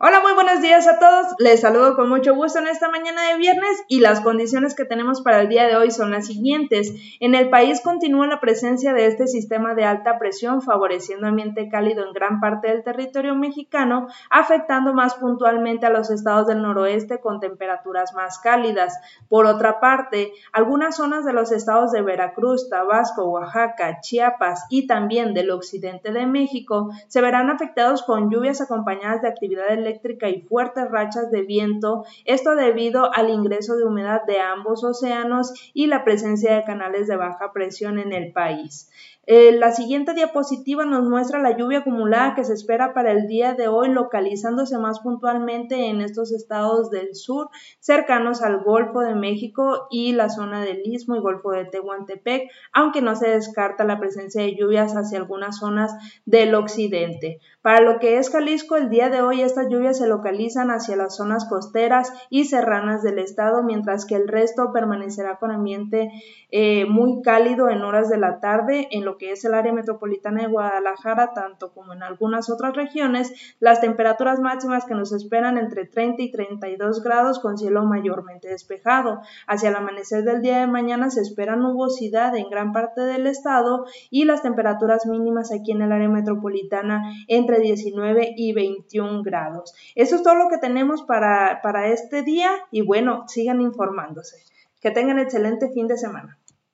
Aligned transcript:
Hola, 0.00 0.20
muy 0.20 0.32
buenos 0.34 0.62
días 0.62 0.86
a 0.86 1.00
todos. 1.00 1.34
Les 1.40 1.60
saludo 1.60 1.96
con 1.96 2.08
mucho 2.08 2.32
gusto 2.32 2.60
en 2.60 2.68
esta 2.68 2.88
mañana 2.88 3.30
de 3.30 3.36
viernes 3.36 3.82
y 3.88 3.98
las 3.98 4.20
condiciones 4.20 4.76
que 4.76 4.84
tenemos 4.84 5.22
para 5.22 5.40
el 5.40 5.48
día 5.48 5.66
de 5.66 5.74
hoy 5.74 5.90
son 5.90 6.12
las 6.12 6.28
siguientes. 6.28 6.94
En 7.18 7.34
el 7.34 7.50
país 7.50 7.80
continúa 7.80 8.28
la 8.28 8.38
presencia 8.38 8.92
de 8.92 9.06
este 9.06 9.26
sistema 9.26 9.74
de 9.74 9.82
alta 9.82 10.20
presión 10.20 10.62
favoreciendo 10.62 11.26
ambiente 11.26 11.68
cálido 11.68 12.06
en 12.06 12.12
gran 12.12 12.38
parte 12.38 12.68
del 12.68 12.84
territorio 12.84 13.34
mexicano, 13.34 14.06
afectando 14.30 14.94
más 14.94 15.16
puntualmente 15.16 15.86
a 15.86 15.90
los 15.90 16.10
estados 16.10 16.46
del 16.46 16.62
noroeste 16.62 17.18
con 17.18 17.40
temperaturas 17.40 18.14
más 18.14 18.38
cálidas. 18.38 19.00
Por 19.28 19.46
otra 19.46 19.80
parte, 19.80 20.30
algunas 20.52 20.94
zonas 20.94 21.24
de 21.24 21.32
los 21.32 21.50
estados 21.50 21.90
de 21.90 22.02
Veracruz, 22.02 22.70
Tabasco, 22.70 23.24
Oaxaca, 23.24 23.98
Chiapas 24.00 24.64
y 24.70 24.86
también 24.86 25.34
del 25.34 25.50
occidente 25.50 26.12
de 26.12 26.24
México 26.24 26.90
se 27.08 27.20
verán 27.20 27.50
afectados 27.50 28.04
con 28.04 28.30
lluvias 28.30 28.60
acompañadas 28.60 29.22
de 29.22 29.28
actividades 29.28 29.87
y 29.90 30.40
fuertes 30.42 30.90
rachas 30.90 31.30
de 31.30 31.42
viento, 31.42 32.04
esto 32.24 32.54
debido 32.54 33.12
al 33.14 33.30
ingreso 33.30 33.76
de 33.76 33.84
humedad 33.84 34.22
de 34.26 34.40
ambos 34.40 34.84
océanos 34.84 35.52
y 35.74 35.86
la 35.86 36.04
presencia 36.04 36.54
de 36.54 36.64
canales 36.64 37.06
de 37.06 37.16
baja 37.16 37.52
presión 37.52 37.98
en 37.98 38.12
el 38.12 38.32
país. 38.32 38.90
Eh, 39.30 39.52
la 39.52 39.72
siguiente 39.72 40.14
diapositiva 40.14 40.86
nos 40.86 41.06
muestra 41.06 41.38
la 41.38 41.54
lluvia 41.54 41.80
acumulada 41.80 42.34
que 42.34 42.44
se 42.44 42.54
espera 42.54 42.94
para 42.94 43.12
el 43.12 43.26
día 43.26 43.52
de 43.52 43.68
hoy, 43.68 43.90
localizándose 43.90 44.78
más 44.78 45.00
puntualmente 45.00 45.90
en 45.90 46.00
estos 46.00 46.32
estados 46.32 46.90
del 46.90 47.14
sur, 47.14 47.50
cercanos 47.78 48.40
al 48.40 48.64
Golfo 48.64 49.00
de 49.00 49.14
México 49.14 49.86
y 49.90 50.12
la 50.12 50.30
zona 50.30 50.64
del 50.64 50.80
Istmo 50.82 51.14
y 51.14 51.20
Golfo 51.20 51.50
de 51.50 51.66
Tehuantepec, 51.66 52.50
aunque 52.72 53.02
no 53.02 53.16
se 53.16 53.28
descarta 53.28 53.84
la 53.84 54.00
presencia 54.00 54.40
de 54.40 54.56
lluvias 54.56 54.94
hacia 54.94 55.18
algunas 55.18 55.58
zonas 55.58 55.92
del 56.24 56.54
occidente. 56.54 57.40
Para 57.60 57.82
lo 57.82 57.98
que 57.98 58.16
es 58.16 58.30
Jalisco, 58.30 58.76
el 58.76 58.88
día 58.88 59.10
de 59.10 59.20
hoy 59.20 59.42
estas 59.42 59.68
lluvias 59.68 59.77
se 59.94 60.08
localizan 60.08 60.70
hacia 60.70 60.96
las 60.96 61.16
zonas 61.16 61.46
costeras 61.48 62.12
y 62.30 62.44
serranas 62.44 63.02
del 63.02 63.18
estado, 63.18 63.62
mientras 63.62 64.04
que 64.04 64.16
el 64.16 64.28
resto 64.28 64.72
permanecerá 64.72 65.36
con 65.36 65.50
ambiente 65.50 66.10
eh, 66.50 66.86
muy 66.86 67.22
cálido 67.22 67.68
en 67.68 67.82
horas 67.82 68.08
de 68.08 68.16
la 68.16 68.40
tarde 68.40 68.88
en 68.90 69.04
lo 69.04 69.18
que 69.18 69.32
es 69.32 69.44
el 69.44 69.54
área 69.54 69.72
metropolitana 69.72 70.42
de 70.42 70.48
Guadalajara, 70.48 71.34
tanto 71.34 71.72
como 71.72 71.92
en 71.92 72.02
algunas 72.02 72.50
otras 72.50 72.74
regiones, 72.74 73.32
las 73.60 73.80
temperaturas 73.80 74.40
máximas 74.40 74.84
que 74.84 74.94
nos 74.94 75.12
esperan 75.12 75.58
entre 75.58 75.84
30 75.84 76.22
y 76.22 76.30
32 76.30 77.02
grados 77.02 77.38
con 77.40 77.58
cielo 77.58 77.84
mayormente 77.84 78.48
despejado. 78.48 79.20
Hacia 79.46 79.68
el 79.68 79.76
amanecer 79.76 80.24
del 80.24 80.42
día 80.42 80.60
de 80.60 80.66
mañana 80.66 81.10
se 81.10 81.20
espera 81.20 81.56
nubosidad 81.56 82.34
en 82.36 82.48
gran 82.50 82.72
parte 82.72 83.02
del 83.02 83.26
estado 83.26 83.84
y 84.10 84.24
las 84.24 84.42
temperaturas 84.42 85.06
mínimas 85.06 85.52
aquí 85.52 85.72
en 85.72 85.82
el 85.82 85.92
área 85.92 86.08
metropolitana 86.08 87.12
entre 87.26 87.60
19 87.60 88.34
y 88.36 88.52
21 88.52 89.22
grados. 89.22 89.67
Eso 89.94 90.16
es 90.16 90.22
todo 90.22 90.34
lo 90.34 90.48
que 90.48 90.58
tenemos 90.58 91.02
para, 91.02 91.60
para 91.62 91.88
este 91.88 92.22
día 92.22 92.50
y 92.70 92.82
bueno, 92.82 93.24
sigan 93.28 93.60
informándose. 93.60 94.36
Que 94.80 94.90
tengan 94.90 95.18
excelente 95.18 95.70
fin 95.70 95.88
de 95.88 95.96
semana. 95.96 96.38